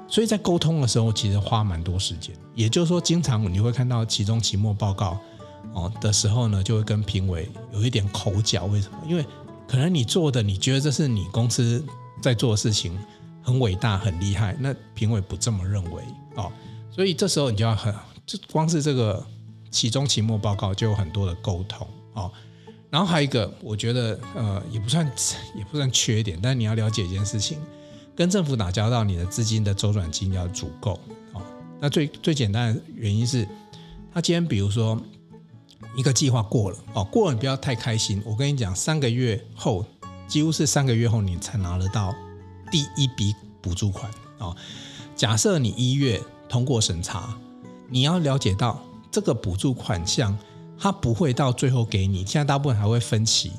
[0.08, 2.34] 所以在沟通的时候，其实花蛮多时间。
[2.54, 5.18] 也就是说，经常你会看到期中、期末报告
[5.72, 8.66] 哦的时候呢，就会跟评委有一点口角。
[8.66, 8.98] 为什么？
[9.08, 9.24] 因为
[9.66, 11.84] 可能你做的，你觉得这是你公司
[12.20, 12.96] 在做的事情
[13.42, 16.02] 很伟大、很厉害，那评委不这么认为
[16.36, 16.52] 哦，
[16.90, 17.92] 所以这时候你就要很，
[18.26, 19.24] 就光是这个
[19.70, 22.30] 期中、期末报告就有很多的沟通哦。
[22.94, 25.04] 然后还有一个，我觉得呃也不算
[25.58, 27.58] 也不算缺点，但你要了解一件事情，
[28.14, 30.92] 跟政府打交道，你的资金的周转金要足够
[31.32, 31.42] 哦。
[31.80, 33.48] 那最最简单的原因是，
[34.12, 34.96] 他今天比如说
[35.96, 38.22] 一个计划过了哦，过了你不要太开心。
[38.24, 39.84] 我跟你讲，三个月后，
[40.28, 42.14] 几乎是三个月后你才拿得到
[42.70, 44.54] 第一笔补助款哦。
[45.16, 47.36] 假设你一月通过审查，
[47.88, 48.80] 你要了解到
[49.10, 50.38] 这个补助款项。
[50.84, 53.50] 它不会到最后给你，现在大部分还会分期。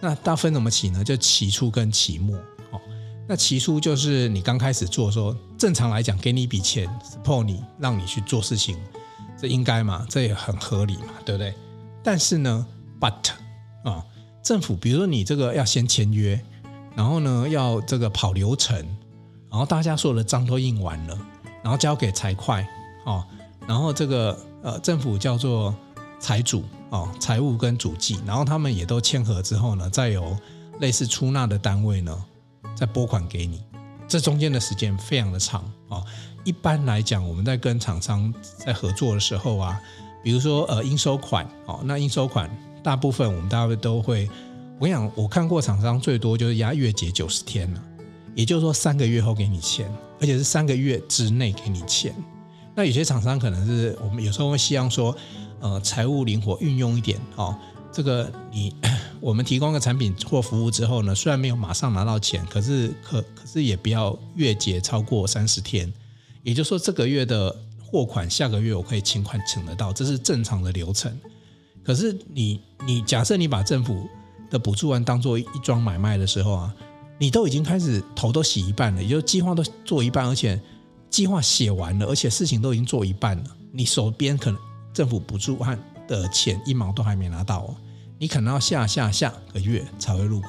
[0.00, 1.04] 那大分怎么期呢？
[1.04, 2.34] 就期初跟期末。
[2.70, 2.80] 哦，
[3.28, 8.78] 那期初就是你刚开始做的时候，正常来讲给你一笔钱，support 你让你去做事情，
[9.38, 10.06] 这应该嘛？
[10.08, 11.52] 这也很合理嘛，对不对？
[12.02, 12.66] 但是呢
[12.98, 13.28] ，but
[13.84, 14.02] 啊、
[14.42, 16.42] 政府比如说你这个要先签约，
[16.96, 18.74] 然后呢要这个跑流程，
[19.50, 21.18] 然后大家所有的章都印完了，
[21.62, 22.66] 然后交给财会，
[23.04, 23.22] 哦，
[23.66, 25.74] 然后这个呃政府叫做。
[26.20, 30.36] 财主哦，财务跟主计，然后他们也都签合之后呢，再由
[30.78, 32.24] 类似出纳的单位呢，
[32.76, 33.64] 再拨款给你。
[34.06, 36.04] 这中间的时间非常的长哦。
[36.44, 39.80] 一般来讲，我们在跟厂商在合作的时候啊，
[40.22, 42.50] 比如说呃应收款哦，那应收款
[42.82, 44.28] 大部分我们大概都会，
[44.78, 47.82] 我跟你讲，我看过厂商最多就是压月结九十天了，
[48.34, 52.14] 也就是说三个月后给你钱，而且是三个月之内给你钱。
[52.74, 55.16] 那有些厂商可能是我们有时候会希望说。
[55.60, 57.54] 呃，财务灵活运用一点哦，
[57.92, 58.74] 这个你
[59.20, 65.92] 我们提供个产品或服务之后呢，虽然没有马上拿到钱，可是可可是也不要月结超过三十天，
[66.42, 71.14] 也就是说这个月的货款下个月我可以请款请得到，这是正常的流程。
[71.84, 74.08] 可是你你假设你把政府
[74.48, 76.74] 的补助案当做一桩买卖的时候啊，
[77.18, 80.58] 你都已经开始头都洗一半了，也就计划都做一半，而且
[81.10, 84.58] 计划写完了，而且事情都已经做一半了，你手边可能。
[84.92, 87.76] 政府补助案的钱一毛都还没拿到哦，
[88.18, 90.48] 你可能要下下下个月才会入库，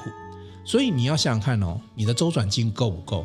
[0.64, 3.24] 所以你要想想看哦，你的周转金够不够？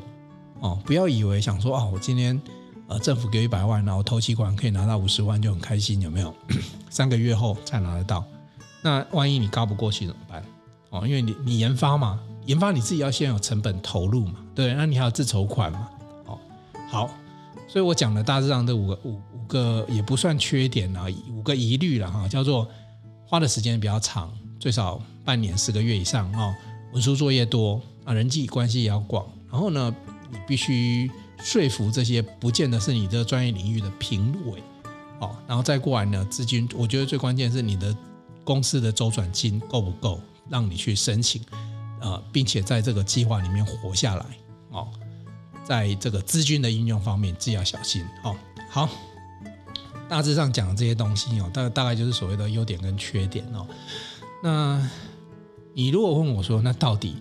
[0.60, 2.40] 哦，不要以为想说哦，我今天
[2.88, 6.34] 呃政府给一百万，然后投期款可以拿到五十万就很开心，有没有？
[6.90, 8.24] 三个月后才拿得到，
[8.82, 10.44] 那万一你高不过去怎么办？
[10.90, 15.90] 哦，因为你你研发嘛，研发你自己要先有成本投入嘛，对，那你还有自筹款嘛，
[16.26, 16.40] 哦，
[16.90, 17.10] 好，
[17.68, 22.68] 所以我讲的大致上这五个五五个也不算缺点啊，五个疑虑了哈，叫做
[23.26, 26.56] 花的时间比较长，最少半年十个月以上啊，
[26.94, 29.94] 文书作业多啊，人际关系也要广，然后呢，
[30.32, 34.64] 你必须说服这些不见得是你这个专业领域的评委，
[35.20, 37.96] 哦，然后再过来呢，资金，我觉得最关键是你的
[38.44, 40.20] 公司的周转金够不够。
[40.50, 41.42] 让你去申请，
[42.00, 44.26] 呃，并且在这个计划里面活下来
[44.70, 44.88] 哦，
[45.68, 48.36] 在这个资金的应用方面，自己要小心哦。
[48.70, 48.88] 好，
[50.08, 53.68] 大致上讲的这些东西哦，大大概就是所谓的优点跟缺点哦。
[54.42, 54.90] 那
[55.74, 57.18] 你如果问我说，那到底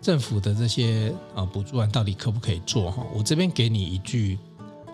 [0.00, 3.04] 政府的这些呃补助案到底可不可以做哈？
[3.12, 4.38] 我这边给你一句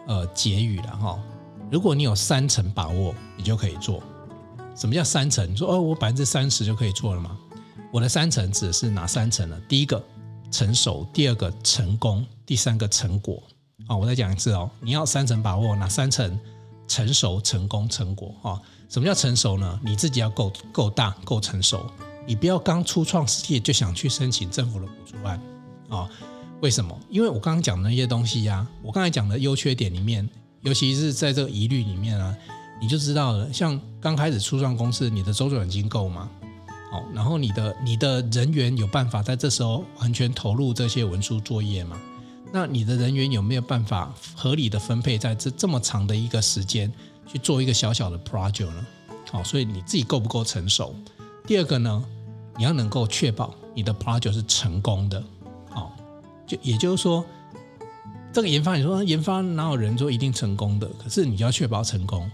[0.07, 1.23] 呃结语了哈。
[1.71, 4.03] 如果你有三成把握，你就可以做。
[4.75, 5.51] 什么叫三成？
[5.51, 7.37] 你说哦，我百分之三十就可以做了吗？
[7.93, 9.61] 我的三成指的是哪三成呢？
[9.69, 10.03] 第一个
[10.55, 13.43] 成熟，第二个成功，第三个成果。
[13.89, 16.39] 啊，我再讲一次哦，你要三层把握，哪三层？
[16.87, 18.33] 成熟、成功、成果。
[18.41, 19.81] 啊，什么叫成熟呢？
[19.85, 21.85] 你自己要够够大、够成熟，
[22.25, 25.43] 你不要刚初创事业就想去申请政府的补助案。
[25.89, 26.09] 啊，
[26.61, 26.97] 为什么？
[27.11, 30.29] 因为我刚刚讲的那些东西呀，我刚才讲的优缺点里面，
[30.61, 32.33] 尤其是在这个疑虑里面啊，
[32.81, 33.53] 你就知道了。
[33.53, 36.31] 像刚开始初创公司，你的周转金够吗？
[37.15, 42.01] 然后你的你的人员有办法在这时候完全投入这些文书作业吗？
[42.53, 46.93] 那你的人员有没有办法合理的分配在这这么长的一个时间
[47.27, 48.87] 去做一个小小的 project 呢？
[49.31, 50.95] 好，所以你自己够不够成熟？
[51.47, 52.05] 第二个呢，
[52.57, 55.21] 你要能够确保你的 project 是成功的。
[55.71, 55.97] 好，
[56.47, 57.25] 就也就是说，
[58.33, 60.87] 这个研发，你说研发哪有人说一定成功的？
[61.03, 62.31] 可是你就要确保成功。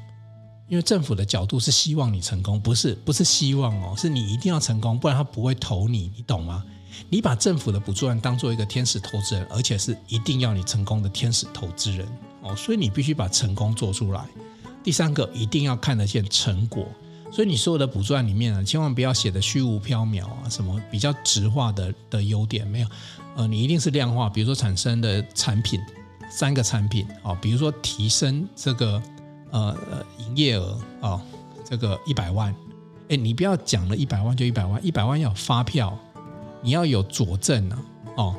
[0.70, 6.64] 因为政府的角度是希望你成功，不是不是希望哦，是你一定要成功，不然他不会投你，你懂吗？
[7.08, 12.06] 你把政府的补助案当做一个天使投资人，而且是一定要你成功的天使投资人
[12.40, 14.24] 哦，所以你必须把成功做出来。
[14.84, 16.86] 第三个，一定要看得见成果，
[17.32, 22.86] 所以你所有的补助案里面呢，千万不要写的虚无缥缈啊，什么比较直化的的优点没有，
[23.34, 25.80] 呃，你一定是量化，比如说产生的产品
[26.30, 29.02] 三个产品哦，比如说提升这个。
[29.50, 31.20] 呃呃，营业额啊、哦，
[31.64, 32.54] 这个一百万，
[33.08, 35.96] 哎，你不要讲了一百万就一百万，一百万要有发票，
[36.62, 37.82] 你要有佐证啊，
[38.16, 38.36] 哦，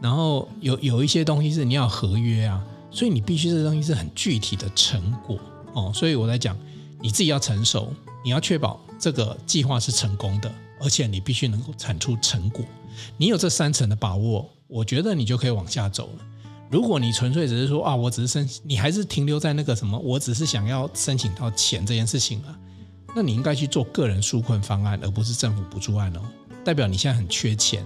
[0.00, 5.38] 然后有有一些东西是你要合约啊，所以你必须这东西是很具体的成果
[5.72, 6.56] 哦，所以我在讲，
[7.00, 7.92] 你自己要成熟，
[8.24, 12.64] 你要确保这个计划是成功的，而且你必须能够产出成果，
[13.16, 16.24] 你有这三层的把握，我觉得你就可以往下走了。
[16.70, 22.56] 如果你纯粹只是说啊，我只是申，你还是停留在那个什么，我只是想要申请到钱这件事情啊，
[23.14, 26.20] 那你应该去做个人纾困方案，而不是政府补助案哦。
[26.64, 27.84] 代表你现在很缺钱，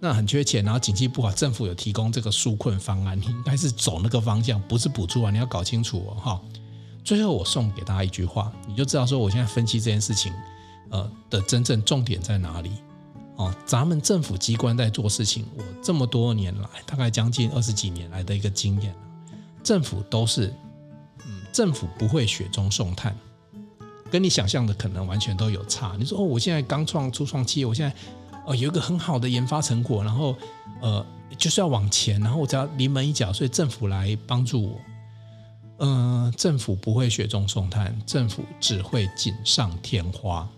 [0.00, 6.40] 那很缺钱，然后经济不好，政府有提供这个纾困方案，你应该是走那个方向，不是补助啊，你要搞清楚哦哈。
[7.04, 10.32] 最后我送给大家一句话，你就知道说我现在分析这件事情，
[10.90, 12.70] 呃的真正重点在哪里。
[13.36, 18.94] 哦，咱们政府机关在做事情，我这么多年来，大概将近二十几年来的一个经验，
[19.62, 20.54] 政府都是，
[21.26, 23.16] 嗯，政府不会雪中送炭，
[24.10, 25.96] 跟你想象的可能完全都有差。
[25.98, 27.94] 你说哦，我现在刚创初创企业，我现在
[28.46, 30.36] 哦有一个很好的研发成果，然后
[30.80, 31.04] 呃
[31.36, 34.80] 就是要往前，然后我只要临门一脚，所以政府来帮助我。
[35.78, 40.48] 嗯、政府不会雪中送炭，政府只会锦上添花。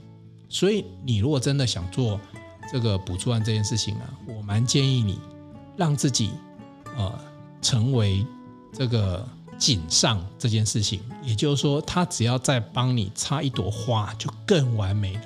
[0.47, 2.21] 所以你如果真的想做，
[2.71, 5.19] 这个补助案这件事情啊，我蛮建议你
[5.77, 6.33] 让自己
[6.97, 7.19] 呃
[7.63, 8.27] 成为
[8.73, 9.27] 这个
[9.57, 15.21] 锦上这件事情，也就是说，他只要再帮你插一朵花，就更完美了。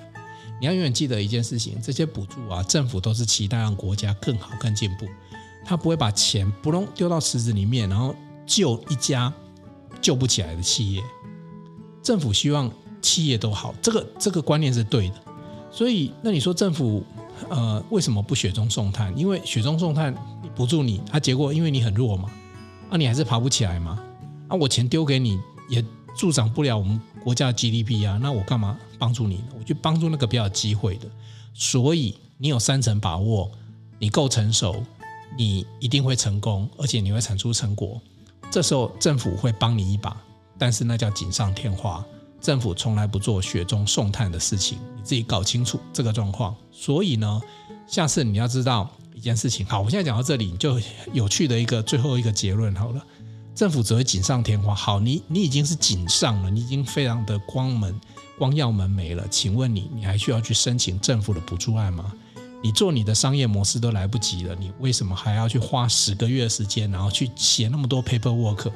[0.60, 5.06] 你要永远记得一件事情：这些补助啊，政府都是期待让国家更好、更进步，
[5.64, 8.14] 他不会把钱不弄丢到池子里面，然后
[8.46, 9.32] 救一家
[10.02, 11.02] 救不起来的企业。
[12.02, 12.70] 政府希望
[13.00, 15.14] 企业都好，这个这个观念是对的。
[15.72, 17.02] 所以，那你说政府？
[17.48, 19.16] 呃，为什么不雪中送炭？
[19.16, 20.14] 因为雪中送炭
[20.54, 22.30] 补助你，啊，结果因为你很弱嘛，
[22.90, 23.98] 啊，你还是爬不起来嘛，
[24.48, 25.84] 啊，我钱丢给你也
[26.16, 29.44] 助长不了我们国家的 GDP 啊，那我干嘛帮助你呢？
[29.58, 31.08] 我去帮助那个比较机会的。
[31.54, 33.50] 所以你有三成把握，
[33.98, 34.84] 你够成熟，
[35.36, 38.00] 你一定会成功，而且你会产出成果。
[38.50, 40.16] 这时候政府会帮你一把，
[40.58, 42.04] 但是那叫锦上添花。
[42.40, 46.54] 政府从来不做雪中送炭的事情，你自己搞清楚这个状况。
[46.72, 47.40] 所以呢，
[47.86, 49.66] 下次你要知道一件事情。
[49.66, 50.80] 好，我现在讲到这里，就
[51.12, 53.04] 有趣的一个最后一个结论好了。
[53.54, 54.74] 政府只会锦上添花。
[54.74, 58.00] 好，你你已经是锦上了，你已经非常的光门
[58.38, 59.28] 光耀门楣了。
[59.28, 62.10] 请问你，你还需要去申请政府的补助案吗？
[62.62, 68.70] 你做你的商业模式都来不及了，你为什么还要去花十个月时间，然后去写那么多 paperwork，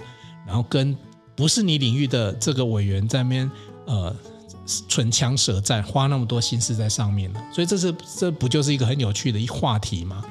[0.47, 0.97] 然后跟
[1.37, 3.51] 不是你领域的这个委员在那边
[3.87, 4.15] 呃
[4.89, 7.41] 唇枪舌战，花那么多心思在上面呢？
[7.53, 10.25] 所以这是这不就是一个很有趣的一话题吗？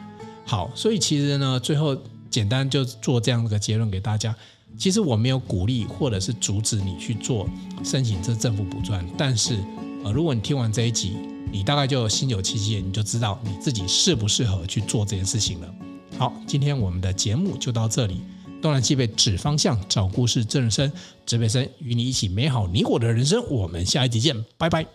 [0.45, 1.97] 好，所以其实呢，最后。
[2.34, 4.36] 简单就做这样的一个结论给大家。
[4.76, 7.47] 其实我没有鼓励或者是阻止你去做
[7.84, 9.60] 申请这政府补助，但是
[10.04, 11.16] 呃，如果你听完这一集，
[11.51, 15.72] 你大概就心有戚戚，你就知道你自己适不适合去做这件事情了。
[16.18, 18.24] 好，今天我们的节目就到这里。
[18.64, 20.89] 东南西北指方向，找故事真人生，
[21.26, 23.45] 指北生与你一起美好你我的人生。
[23.49, 24.86] 我们下一集见，拜拜。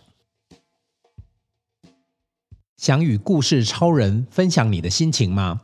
[2.79, 5.61] 想与故事超人分享你的心情吗？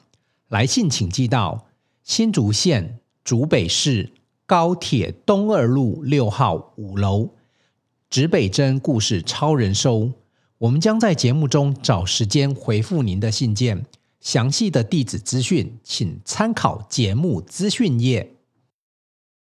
[0.49, 1.67] 来信请寄到
[2.03, 4.13] 新竹县竹北市
[4.45, 7.31] 高铁东二路六号五楼，
[8.11, 10.13] 指北针故事超人收。
[10.59, 13.87] 我们将在节目中找时间回复您的信件。
[14.25, 18.35] 详细的地址资讯，请参考节目资讯页。